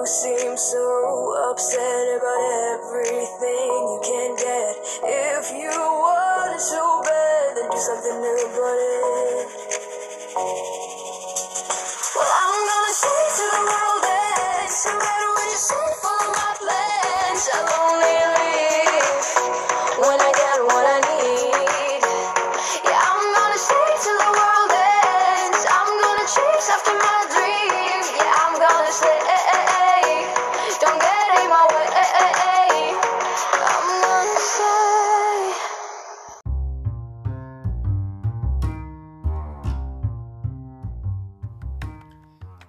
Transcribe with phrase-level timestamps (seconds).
[0.00, 2.40] You seem so upset about
[2.72, 4.76] everything you can get.
[5.04, 9.44] If you want it so bad, then do something new about it.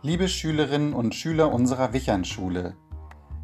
[0.03, 2.75] Liebe Schülerinnen und Schüler unserer Wichernschule,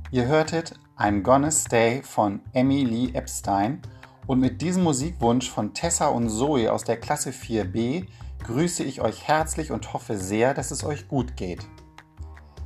[0.10, 3.80] ihr hörtet I'm Gonna Stay von Emmy Lee Epstein
[4.26, 8.08] und mit diesem Musikwunsch von Tessa und Zoe aus der Klasse 4b
[8.44, 11.68] grüße ich euch herzlich und hoffe sehr, dass es euch gut geht.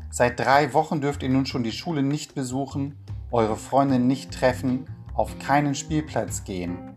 [0.09, 2.95] Seit drei Wochen dürft ihr nun schon die Schule nicht besuchen,
[3.30, 6.95] eure Freunde nicht treffen, auf keinen Spielplatz gehen.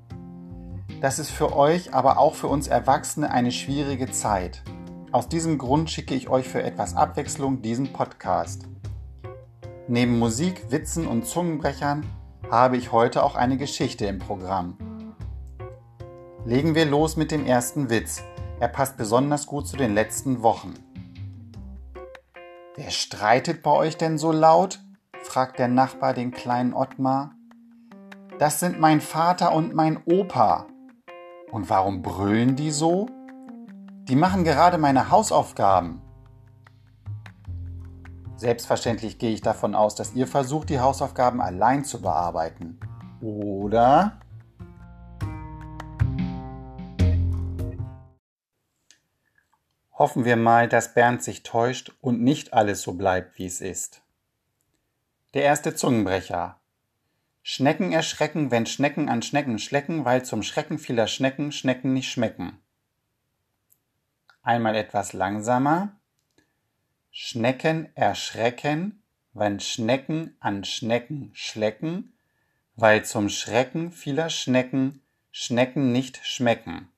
[1.01, 4.63] Das ist für euch, aber auch für uns Erwachsene eine schwierige Zeit.
[5.15, 8.67] Aus diesem Grund schicke ich euch für etwas Abwechslung diesen Podcast.
[9.87, 12.05] Neben Musik, Witzen und Zungenbrechern
[12.51, 14.77] habe ich heute auch eine Geschichte im Programm.
[16.45, 18.25] Legen wir los mit dem ersten Witz.
[18.59, 20.75] Er passt besonders gut zu den letzten Wochen.
[22.75, 24.81] Wer streitet bei euch denn so laut?
[25.23, 27.37] fragt der Nachbar den kleinen Ottmar.
[28.41, 30.67] Das sind mein Vater und mein Opa.
[31.53, 33.07] Und warum brüllen die so?
[34.09, 36.03] Die machen gerade meine Hausaufgaben.
[38.37, 42.79] Selbstverständlich gehe ich davon aus, dass ihr versucht, die Hausaufgaben allein zu bearbeiten.
[43.23, 44.21] Oder?
[49.93, 54.03] Hoffen wir mal, dass Bernd sich täuscht und nicht alles so bleibt, wie es ist.
[55.33, 56.61] Der erste Zungenbrecher.
[57.43, 62.59] Schnecken erschrecken, wenn Schnecken an Schnecken schlecken, weil zum Schrecken vieler Schnecken Schnecken nicht schmecken.
[64.45, 65.97] Einmal etwas langsamer.
[67.11, 72.13] Schnecken erschrecken, wenn Schnecken an Schnecken schlecken,
[72.77, 75.01] weil zum Schrecken vieler Schnecken
[75.33, 76.91] Schnecken nicht schmecken.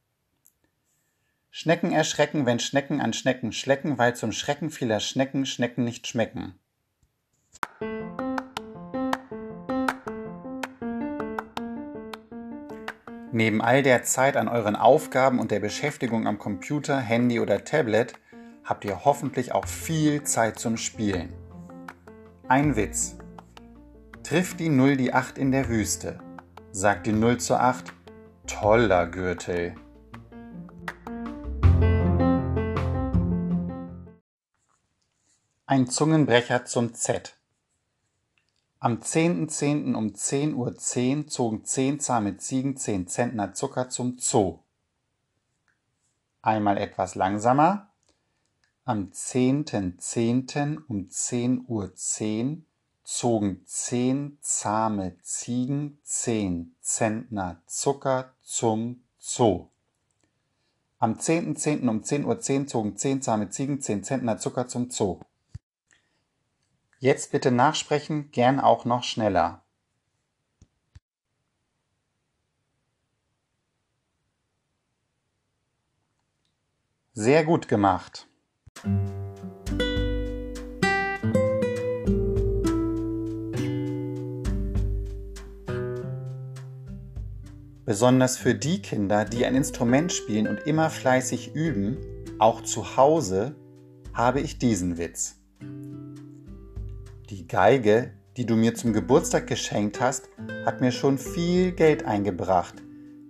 [1.52, 6.58] Schnecken erschrecken, wenn Schnecken an Schnecken schlecken, weil zum Schrecken vieler Schnecken Schnecken nicht schmecken.
[13.36, 18.14] Neben all der Zeit an euren Aufgaben und der Beschäftigung am Computer, Handy oder Tablet
[18.64, 21.34] habt ihr hoffentlich auch viel Zeit zum Spielen.
[22.48, 23.18] Ein Witz.
[24.22, 26.18] Trifft die 0 die 8 in der Wüste?
[26.72, 27.92] Sagt die 0 zur 8,
[28.46, 29.74] toller Gürtel.
[35.66, 37.36] Ein Zungenbrecher zum Z.
[38.78, 39.94] Am 10.10.
[39.94, 40.76] um 10.10 Uhr
[41.28, 44.58] zogen zehn zahme Ziegen zehn Zentner Zucker zum Zoo.
[46.42, 47.88] Einmal etwas langsamer.
[48.84, 50.82] Am 10.10.
[50.88, 51.94] um 10.10 Uhr
[53.02, 59.70] zogen zehn zahme Ziegen zehn Zentner Zucker zum Zoo.
[60.98, 61.88] Am 10.10.
[61.88, 65.20] um 10.10 Uhr zogen zehn zahme Ziegen zehn Zentner Zucker zum Zoo.
[66.98, 69.62] Jetzt bitte nachsprechen, gern auch noch schneller.
[77.12, 78.26] Sehr gut gemacht.
[87.84, 91.98] Besonders für die Kinder, die ein Instrument spielen und immer fleißig üben,
[92.38, 93.54] auch zu Hause,
[94.12, 95.35] habe ich diesen Witz.
[97.30, 100.28] Die Geige, die du mir zum Geburtstag geschenkt hast,
[100.64, 102.76] hat mir schon viel Geld eingebracht,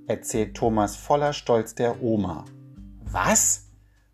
[0.07, 2.45] erzählt Thomas voller Stolz der Oma.
[3.11, 3.71] Was?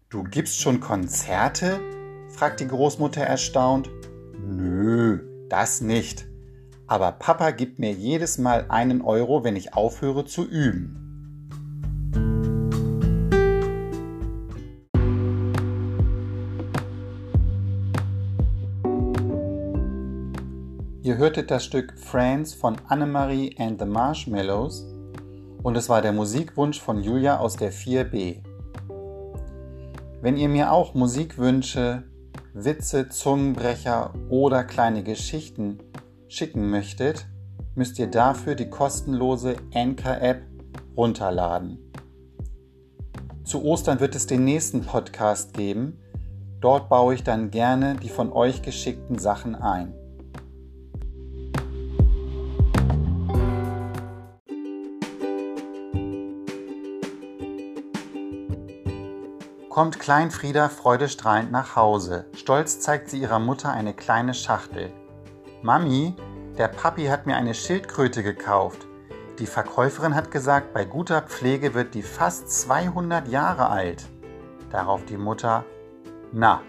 [0.08, 1.80] Du gibst schon Konzerte?
[2.28, 3.90] fragt die Großmutter erstaunt.
[4.38, 6.26] Nö, das nicht.
[6.86, 11.11] Aber Papa gibt mir jedes Mal einen Euro, wenn ich aufhöre zu üben.
[21.22, 24.84] Hörtet das Stück Friends von Annemarie and the Marshmallows
[25.62, 28.42] und es war der Musikwunsch von Julia aus der 4b.
[30.20, 32.02] Wenn ihr mir auch Musikwünsche,
[32.54, 35.78] Witze, Zungenbrecher oder kleine Geschichten
[36.26, 37.24] schicken möchtet,
[37.76, 40.42] müsst ihr dafür die kostenlose Anchor-App
[40.96, 41.78] runterladen.
[43.44, 46.00] Zu Ostern wird es den nächsten Podcast geben
[46.62, 49.94] Dort baue ich dann gerne die von euch geschickten Sachen ein.
[59.72, 62.26] Kommt Kleinfrieda freudestrahlend nach Hause.
[62.36, 64.92] Stolz zeigt sie ihrer Mutter eine kleine Schachtel.
[65.62, 66.14] Mami,
[66.58, 68.86] der Papi hat mir eine Schildkröte gekauft.
[69.38, 74.04] Die Verkäuferin hat gesagt, bei guter Pflege wird die fast 200 Jahre alt.
[74.70, 75.64] Darauf die Mutter,
[76.32, 76.60] na,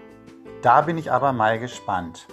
[0.61, 2.25] da bin ich aber mal gespannt.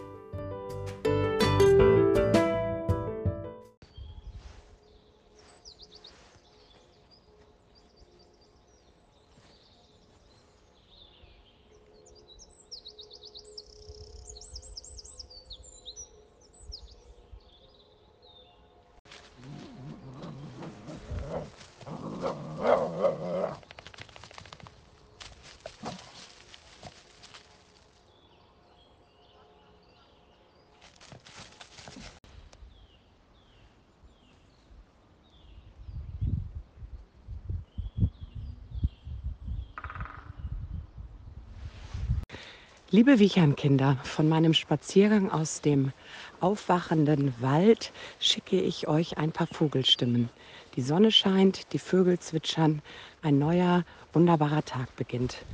[42.92, 45.92] Liebe Wichernkinder, von meinem Spaziergang aus dem
[46.40, 50.28] aufwachenden Wald schicke ich euch ein paar Vogelstimmen.
[50.74, 52.82] Die Sonne scheint, die Vögel zwitschern,
[53.22, 55.44] ein neuer, wunderbarer Tag beginnt.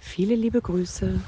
[0.00, 1.22] Viele liebe Grüße.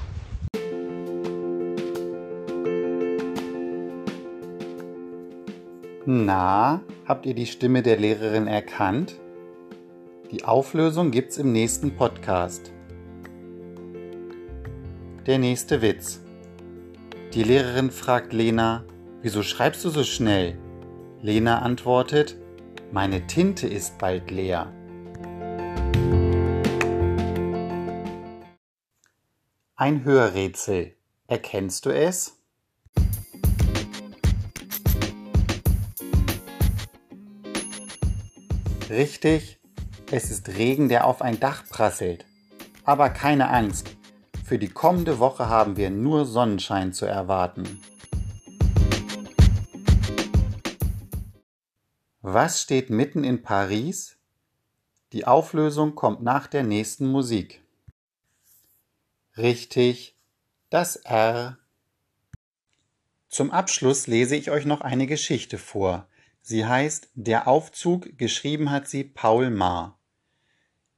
[6.05, 9.19] Na, habt ihr die Stimme der Lehrerin erkannt?
[10.29, 12.71] Die Auflösung gibt's im nächsten Podcast.
[15.25, 16.19] Der nächste Witz.
[17.33, 18.83] Die Lehrerin fragt Lena,
[19.21, 20.57] wieso schreibst du so schnell?
[21.21, 22.35] Lena antwortet,
[22.91, 24.73] meine Tinte ist bald leer.
[29.77, 30.97] Ein Hörrätsel.
[31.27, 32.37] Erkennst du es?
[38.89, 39.61] Richtig,
[40.11, 42.25] es ist Regen, der auf ein Dach prasselt.
[42.83, 43.95] Aber keine Angst,
[44.43, 47.81] für die kommende Woche haben wir nur Sonnenschein zu erwarten.
[52.21, 54.17] Was steht mitten in Paris?
[55.13, 57.61] Die Auflösung kommt nach der nächsten Musik.
[59.37, 60.15] Richtig,
[60.69, 61.57] das R.
[63.29, 66.07] Zum Abschluss lese ich euch noch eine Geschichte vor.
[66.41, 69.97] Sie heißt Der Aufzug, geschrieben hat sie Paul Maar.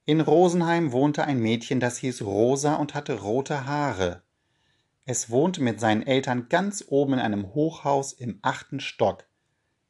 [0.07, 4.22] In Rosenheim wohnte ein Mädchen, das hieß Rosa und hatte rote Haare.
[5.04, 9.25] Es wohnte mit seinen Eltern ganz oben in einem Hochhaus im achten Stock.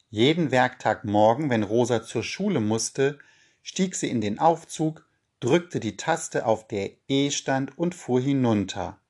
[0.09, 3.19] Jeden Werktagmorgen, wenn Rosa zur Schule musste,
[3.61, 5.05] stieg sie in den Aufzug,
[5.41, 9.01] drückte die Taste, auf der E stand und fuhr hinunter.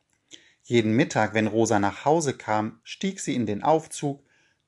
[0.64, 4.24] Jeden Mittag, wenn Rosa nach Hause kam, stieg sie in den Aufzug,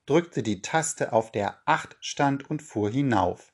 [0.06, 3.52] drückte die Taste, auf der 8 stand und fuhr hinauf.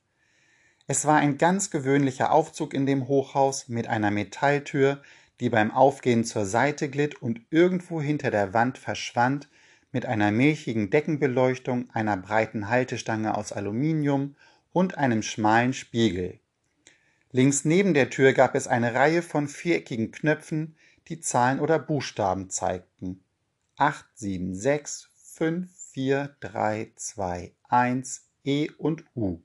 [0.87, 5.01] Es war ein ganz gewöhnlicher Aufzug in dem Hochhaus mit einer Metalltür,
[5.39, 9.49] die beim Aufgehen zur Seite glitt und irgendwo hinter der Wand verschwand,
[9.91, 14.35] mit einer milchigen Deckenbeleuchtung, einer breiten Haltestange aus Aluminium
[14.73, 16.39] und einem schmalen Spiegel.
[17.31, 20.75] Links neben der Tür gab es eine Reihe von viereckigen Knöpfen,
[21.07, 23.23] die Zahlen oder Buchstaben zeigten.
[23.77, 29.39] 8, 7, 6, 5, 4, 3, 2, 1, E und U.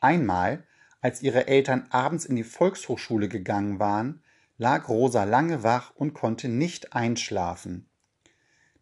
[0.00, 0.64] Einmal,
[1.00, 4.22] als ihre Eltern abends in die Volkshochschule gegangen waren,
[4.58, 7.88] lag Rosa lange wach und konnte nicht einschlafen.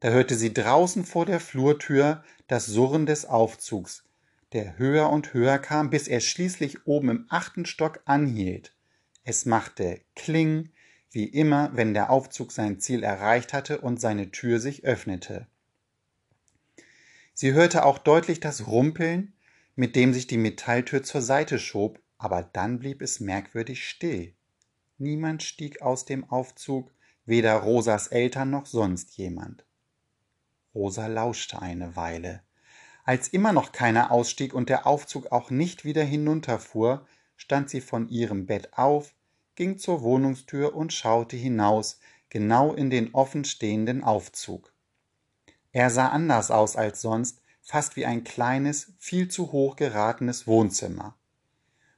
[0.01, 4.05] Da hörte sie draußen vor der Flurtür das Surren des Aufzugs,
[4.53, 8.75] der höher und höher kam, bis er schließlich oben im achten Stock anhielt.
[9.25, 10.71] Es machte Kling,
[11.11, 15.47] wie immer, wenn der Aufzug sein Ziel erreicht hatte und seine Tür sich öffnete.
[17.33, 19.34] Sie hörte auch deutlich das Rumpeln,
[19.77, 24.35] mit dem sich die Metalltür zur Seite schob, aber dann blieb es merkwürdig still.
[24.99, 26.93] Niemand stieg aus dem Aufzug,
[27.27, 29.65] weder Rosas Eltern noch sonst jemand.
[30.75, 32.43] Rosa lauschte eine Weile.
[33.05, 38.09] Als immer noch keiner ausstieg und der Aufzug auch nicht wieder hinunterfuhr, stand sie von
[38.09, 39.15] ihrem Bett auf,
[39.57, 44.73] ging zur Wohnungstür und schaute hinaus, genau in den offenstehenden Aufzug.
[45.73, 51.17] Er sah anders aus als sonst, fast wie ein kleines, viel zu hoch geratenes Wohnzimmer.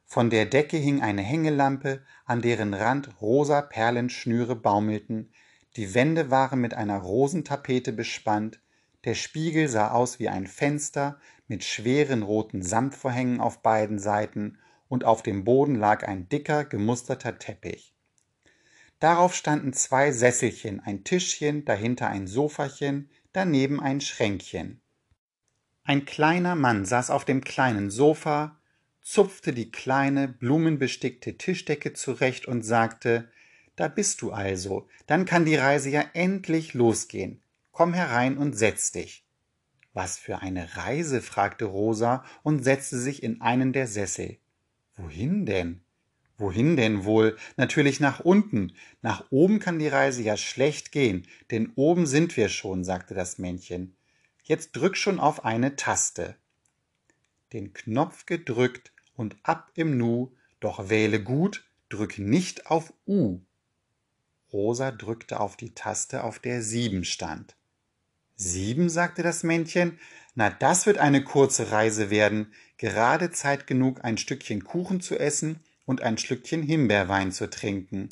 [0.05, 5.33] Von der Decke hing eine Hängelampe, an deren Rand rosa Perlenschnüre baumelten,
[5.75, 8.61] die Wände waren mit einer Rosentapete bespannt,
[9.05, 14.59] der Spiegel sah aus wie ein Fenster mit schweren roten Samtvorhängen auf beiden Seiten,
[14.89, 17.93] und auf dem Boden lag ein dicker, gemusterter Teppich.
[19.01, 24.81] Darauf standen zwei Sesselchen, ein Tischchen, dahinter ein Sofachen, daneben ein Schränkchen.
[25.89, 28.59] Ein kleiner Mann saß auf dem kleinen Sofa,
[29.03, 33.31] zupfte die kleine, blumenbestickte Tischdecke zurecht und sagte,
[33.77, 37.41] da bist du also, dann kann die Reise ja endlich losgehen.
[37.71, 39.25] Komm herein und setz dich.
[39.93, 41.23] Was für eine Reise?
[41.23, 44.39] fragte Rosa und setzte sich in einen der Sessel.
[44.97, 45.83] Wohin denn?
[46.37, 47.37] Wohin denn wohl?
[47.57, 48.73] Natürlich nach unten.
[49.03, 53.39] Nach oben kann die Reise ja schlecht gehen, denn oben sind wir schon, sagte das
[53.39, 53.97] Männchen.
[54.47, 56.37] Jetzt drück schon auf eine Taste.
[57.53, 63.41] Den Knopf gedrückt und ab im Nu, doch wähle gut, drück nicht auf U.
[64.53, 67.57] Rosa drückte auf die Taste, auf der sieben stand.
[68.37, 69.99] Sieben, sagte das Männchen,
[70.37, 75.59] na das wird eine kurze Reise werden, gerade Zeit genug, ein Stückchen Kuchen zu essen
[75.87, 78.11] und ein Schlückchen Himbeerwein zu trinken.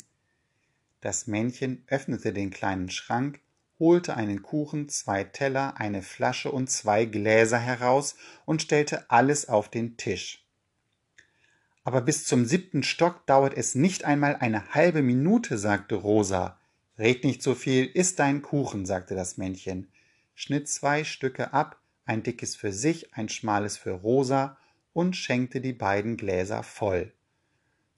[0.99, 3.39] Das Männchen öffnete den kleinen Schrank,
[3.79, 8.15] holte einen Kuchen, zwei Teller, eine Flasche und zwei Gläser heraus
[8.45, 10.45] und stellte alles auf den Tisch.
[11.83, 16.59] Aber bis zum siebten Stock dauert es nicht einmal eine halbe Minute, sagte Rosa.
[16.97, 19.91] Red nicht so viel, iss dein Kuchen, sagte das Männchen,
[20.33, 24.57] schnitt zwei Stücke ab, ein dickes für sich, ein schmales für Rosa
[24.93, 27.11] und schenkte die beiden Gläser voll.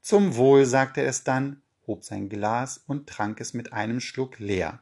[0.01, 4.81] Zum Wohl, sagte es dann, hob sein Glas und trank es mit einem Schluck leer,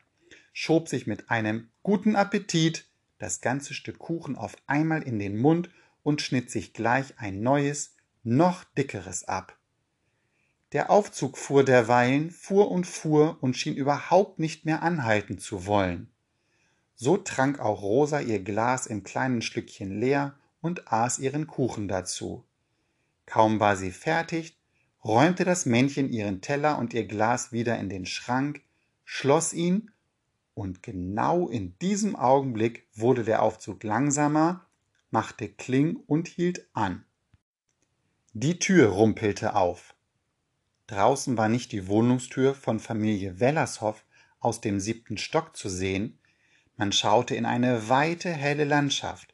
[0.58, 2.86] schob sich mit einem guten Appetit
[3.18, 5.70] das ganze Stück Kuchen auf einmal in den Mund
[6.02, 9.58] und schnitt sich gleich ein neues, noch dickeres ab.
[10.72, 16.10] Der Aufzug fuhr derweilen, fuhr und fuhr und schien überhaupt nicht mehr anhalten zu wollen.
[16.96, 22.46] So trank auch Rosa ihr Glas in kleinen Schlückchen leer und aß ihren Kuchen dazu.
[23.26, 24.58] Kaum war sie fertig,
[25.04, 28.62] räumte das Männchen ihren Teller und ihr Glas wieder in den Schrank,
[29.04, 29.92] schloss ihn,
[30.56, 34.66] und genau in diesem Augenblick wurde der Aufzug langsamer,
[35.12, 37.06] machte Kling und hielt an.
[38.34, 39.94] Die Tür rumpelte auf.
[40.88, 44.04] Draußen war nicht die Wohnungstür von Familie Wellershoff
[44.40, 46.20] aus dem siebten Stock zu sehen,
[46.78, 49.34] man schaute in eine weite, helle Landschaft.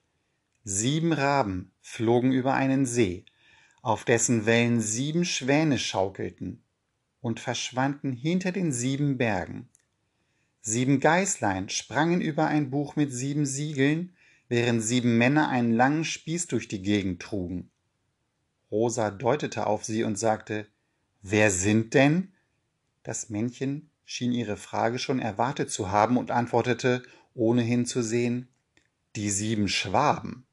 [0.63, 3.25] Sieben Raben flogen über einen See,
[3.81, 6.63] auf dessen Wellen sieben Schwäne schaukelten
[7.19, 9.69] und verschwanden hinter den sieben Bergen.
[10.63, 14.15] Sieben Geißlein sprangen über ein Buch mit sieben Siegeln,
[14.47, 17.71] während sieben Männer einen langen Spieß durch die Gegend trugen.
[18.69, 20.67] Rosa deutete auf sie und sagte
[21.23, 22.33] Wer sind denn?
[23.01, 27.01] Das Männchen schien ihre Frage schon erwartet zu haben und antwortete,
[27.33, 28.47] ohne hinzusehen
[29.15, 30.45] Die sieben Schwaben.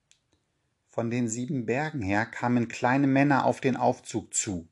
[0.89, 4.69] Von den sieben Bergen her kamen kleine Männer auf den Aufzug zu.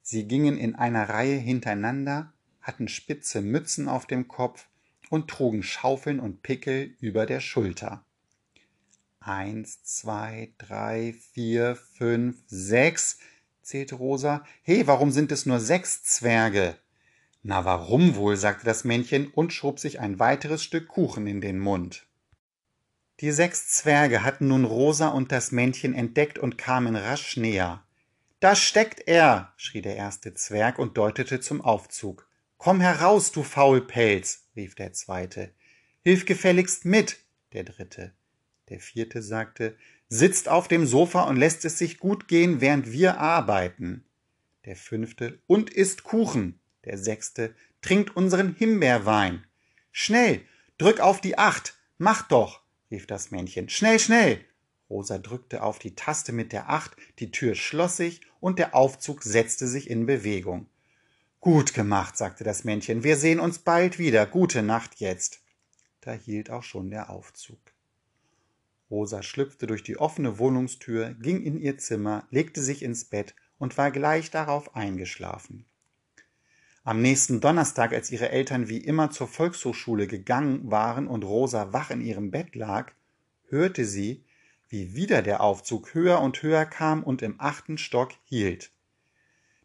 [0.00, 2.33] Sie gingen in einer Reihe hintereinander,
[2.64, 4.66] hatten spitze Mützen auf dem Kopf
[5.10, 8.04] und trugen Schaufeln und Pickel über der Schulter.
[9.20, 13.18] Eins, zwei, drei, vier, fünf, sechs,
[13.62, 14.44] zählte Rosa.
[14.62, 16.76] He, warum sind es nur sechs Zwerge?
[17.42, 21.58] Na, warum wohl, sagte das Männchen und schob sich ein weiteres Stück Kuchen in den
[21.58, 22.06] Mund.
[23.20, 27.84] Die sechs Zwerge hatten nun Rosa und das Männchen entdeckt und kamen rasch näher.
[28.40, 32.28] Da steckt er, schrie der erste Zwerg und deutete zum Aufzug.
[32.64, 35.50] Komm heraus, du Faulpelz, rief der zweite.
[36.00, 37.18] Hilf gefälligst mit,
[37.52, 38.14] der dritte.
[38.70, 39.76] Der vierte sagte,
[40.08, 44.06] sitzt auf dem Sofa und lässt es sich gut gehen, während wir arbeiten.
[44.64, 46.58] Der fünfte, und isst Kuchen.
[46.86, 49.44] Der sechste, trinkt unseren Himbeerwein.
[49.92, 50.40] Schnell,
[50.78, 53.68] drück auf die Acht, mach doch, rief das Männchen.
[53.68, 54.42] Schnell, schnell!
[54.88, 59.22] Rosa drückte auf die Taste mit der Acht, die Tür schloss sich und der Aufzug
[59.22, 60.66] setzte sich in Bewegung.
[61.44, 63.04] Gut gemacht, sagte das Männchen.
[63.04, 64.24] Wir sehen uns bald wieder.
[64.24, 65.42] Gute Nacht jetzt.
[66.00, 67.58] Da hielt auch schon der Aufzug.
[68.90, 73.76] Rosa schlüpfte durch die offene Wohnungstür, ging in ihr Zimmer, legte sich ins Bett und
[73.76, 75.66] war gleich darauf eingeschlafen.
[76.82, 81.90] Am nächsten Donnerstag, als ihre Eltern wie immer zur Volkshochschule gegangen waren und Rosa wach
[81.90, 82.92] in ihrem Bett lag,
[83.50, 84.24] hörte sie,
[84.70, 88.73] wie wieder der Aufzug höher und höher kam und im achten Stock hielt.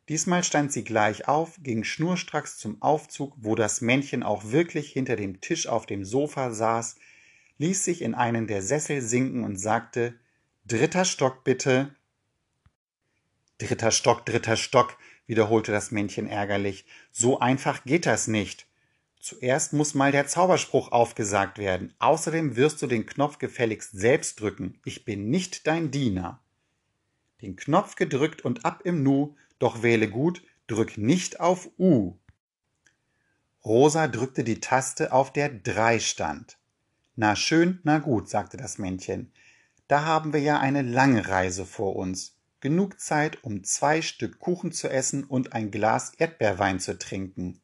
[0.10, 5.16] Diesmal stand sie gleich auf, ging schnurstracks zum Aufzug, wo das Männchen auch wirklich hinter
[5.16, 6.96] dem Tisch auf dem Sofa saß,
[7.60, 10.20] ließ sich in einen der Sessel sinken und sagte
[10.66, 11.96] Dritter Stock bitte.
[13.60, 14.98] Dritter Stock, dritter Stock,
[15.28, 16.86] wiederholte das Männchen ärgerlich.
[17.12, 18.66] So einfach geht das nicht.
[19.20, 21.94] Zuerst muss mal der Zauberspruch aufgesagt werden.
[22.00, 24.80] Außerdem wirst du den Knopf gefälligst selbst drücken.
[24.86, 26.42] Ich bin nicht dein Diener.
[27.42, 32.18] Den Knopf gedrückt und ab im Nu, doch wähle gut, drück nicht auf U.
[33.64, 36.58] Rosa drückte die Taste, auf der drei stand.
[37.16, 39.32] Na schön, na gut, sagte das Männchen.
[39.88, 42.38] Da haben wir ja eine lange Reise vor uns.
[42.62, 47.60] Genug Zeit, um zwei Stück Kuchen zu essen und ein Glas Erdbeerwein zu trinken.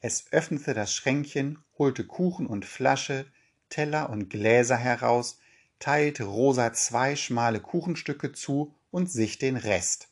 [0.00, 3.26] Es öffnete das Schränkchen, holte Kuchen und Flasche,
[3.68, 5.38] Teller und Gläser heraus,
[5.78, 10.08] teilte Rosa zwei schmale Kuchenstücke zu und sich den Rest.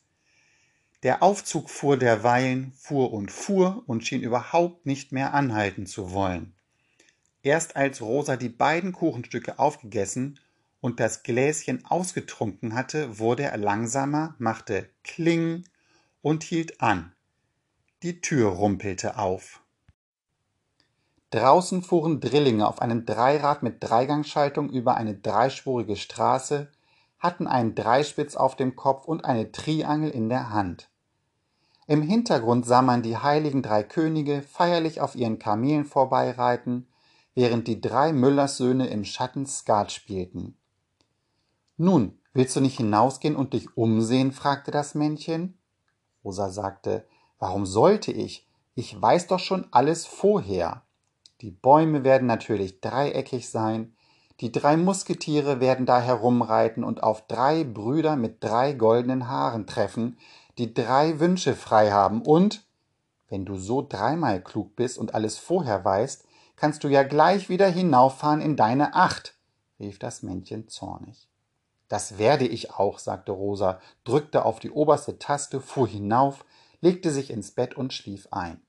[1.03, 6.53] Der Aufzug fuhr derweilen, fuhr und fuhr und schien überhaupt nicht mehr anhalten zu wollen.
[7.43, 10.39] Erst als Rosa die beiden Kuchenstücke aufgegessen
[10.79, 15.63] und das Gläschen ausgetrunken hatte, wurde er langsamer, machte Kling
[16.21, 17.13] und hielt an.
[18.03, 19.61] Die Tür rumpelte auf.
[21.31, 26.71] Draußen fuhren Drillinge auf einem Dreirad mit Dreigangschaltung über eine dreispurige Straße,
[27.21, 30.89] hatten einen Dreispitz auf dem Kopf und eine Triangel in der Hand.
[31.87, 36.87] Im Hintergrund sah man die heiligen drei Könige feierlich auf ihren Kamelen vorbeireiten,
[37.35, 40.57] während die drei Müllerssöhne im Schatten Skat spielten.
[41.77, 44.31] Nun, willst du nicht hinausgehen und dich umsehen?
[44.31, 45.57] fragte das Männchen.
[46.23, 47.05] Rosa sagte,
[47.39, 48.47] warum sollte ich?
[48.73, 50.83] Ich weiß doch schon alles vorher.
[51.41, 53.95] Die Bäume werden natürlich dreieckig sein,
[54.41, 60.17] die drei Musketiere werden da herumreiten und auf drei Brüder mit drei goldenen Haaren treffen,
[60.57, 62.65] die drei Wünsche frei haben und,
[63.29, 67.67] wenn du so dreimal klug bist und alles vorher weißt, kannst du ja gleich wieder
[67.67, 69.35] hinauffahren in deine Acht,
[69.79, 71.27] rief das Männchen zornig.
[71.87, 76.45] Das werde ich auch, sagte Rosa, drückte auf die oberste Taste, fuhr hinauf,
[76.81, 78.59] legte sich ins Bett und schlief ein.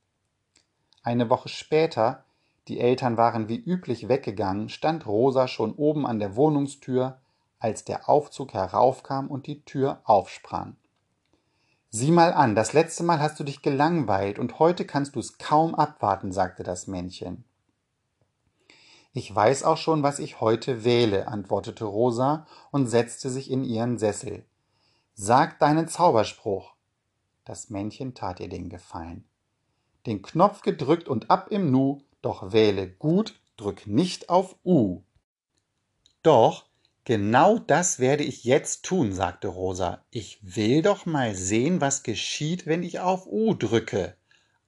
[1.02, 2.25] Eine Woche später,
[2.69, 7.19] die Eltern waren wie üblich weggegangen, stand Rosa schon oben an der Wohnungstür,
[7.59, 10.76] als der Aufzug heraufkam und die Tür aufsprang.
[11.90, 15.38] Sieh mal an, das letzte Mal hast du dich gelangweilt und heute kannst du es
[15.38, 17.45] kaum abwarten, sagte das Männchen.
[19.12, 23.98] Ich weiß auch schon, was ich heute wähle, antwortete Rosa und setzte sich in ihren
[23.98, 24.46] Sessel.
[25.14, 26.72] Sag deinen Zauberspruch.
[27.44, 29.25] Das Männchen tat ihr den Gefallen.
[30.07, 35.03] Den Knopf gedrückt und ab im Nu, doch wähle gut, drück nicht auf U.
[36.23, 36.67] Doch,
[37.05, 40.05] Genau das werde ich jetzt tun, sagte Rosa.
[40.13, 44.17] Ich will doch mal sehen, was geschieht, wenn ich auf U drücke.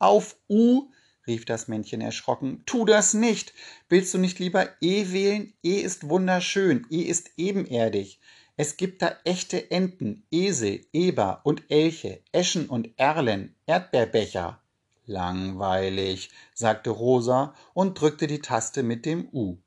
[0.00, 0.90] Auf U,
[1.28, 2.64] rief das Männchen erschrocken.
[2.66, 3.54] Tu das nicht.
[3.88, 5.54] Willst du nicht lieber E wählen?
[5.62, 6.86] E ist wunderschön.
[6.90, 8.18] E ist ebenerdig.
[8.56, 14.60] Es gibt da echte Enten, Esel, Eber und Elche, Eschen und Erlen, Erdbeerbecher.
[15.06, 19.58] Langweilig, sagte Rosa und drückte die Taste mit dem U.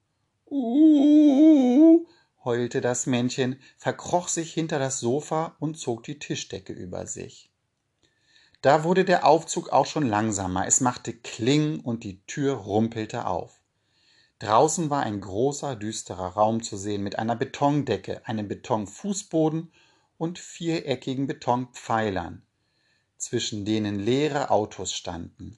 [0.50, 2.06] Uh,
[2.43, 7.52] heulte das Männchen, verkroch sich hinter das Sofa und zog die Tischdecke über sich.
[8.62, 13.62] Da wurde der Aufzug auch schon langsamer, es machte Kling und die Tür rumpelte auf.
[14.39, 19.71] Draußen war ein großer, düsterer Raum zu sehen mit einer Betondecke, einem Betonfußboden
[20.17, 22.46] und viereckigen Betonpfeilern,
[23.17, 25.58] zwischen denen leere Autos standen.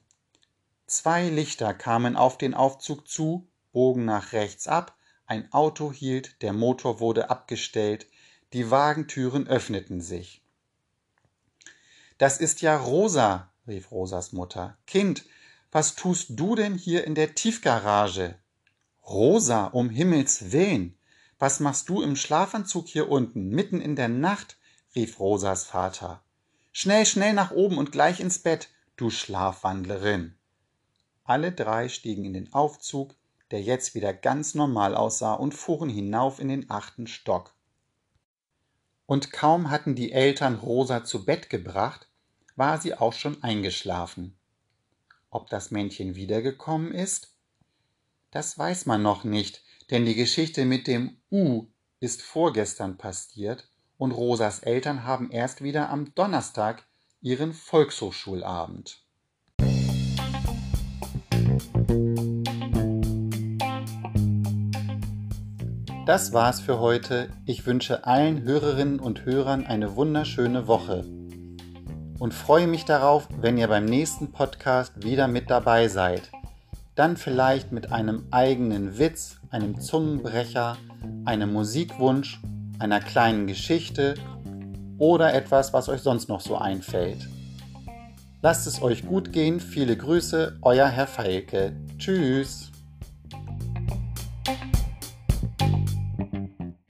[0.86, 4.96] Zwei Lichter kamen auf den Aufzug zu, bogen nach rechts ab
[5.30, 8.08] ein Auto hielt, der Motor wurde abgestellt,
[8.52, 10.42] die Wagentüren öffneten sich.
[12.18, 14.76] Das ist ja Rosa, rief Rosas Mutter.
[14.88, 15.24] Kind,
[15.70, 18.40] was tust du denn hier in der Tiefgarage?
[19.06, 20.98] Rosa, um Himmels willen,
[21.38, 24.58] was machst du im Schlafanzug hier unten, mitten in der Nacht?
[24.96, 26.24] rief Rosas Vater.
[26.72, 30.36] Schnell, schnell nach oben und gleich ins Bett, du Schlafwandlerin.
[31.24, 33.16] Alle drei stiegen in den Aufzug,
[33.50, 37.54] der jetzt wieder ganz normal aussah, und fuhren hinauf in den achten Stock.
[39.06, 42.08] Und kaum hatten die Eltern Rosa zu Bett gebracht,
[42.54, 44.36] war sie auch schon eingeschlafen.
[45.30, 47.34] Ob das Männchen wiedergekommen ist?
[48.30, 51.66] Das weiß man noch nicht, denn die Geschichte mit dem U
[51.98, 53.69] ist vorgestern passiert
[54.00, 56.86] und Rosas Eltern haben erst wieder am Donnerstag
[57.20, 59.04] ihren Volkshochschulabend.
[66.06, 67.28] Das war's für heute.
[67.44, 71.04] Ich wünsche allen Hörerinnen und Hörern eine wunderschöne Woche
[72.18, 76.30] und freue mich darauf, wenn ihr beim nächsten Podcast wieder mit dabei seid.
[76.94, 80.78] Dann vielleicht mit einem eigenen Witz, einem Zungenbrecher,
[81.26, 82.40] einem Musikwunsch,
[82.80, 84.14] einer kleinen Geschichte
[84.98, 87.28] oder etwas, was euch sonst noch so einfällt.
[88.42, 89.60] Lasst es euch gut gehen.
[89.60, 91.76] Viele Grüße, euer Herr Feilke.
[91.98, 92.69] Tschüss.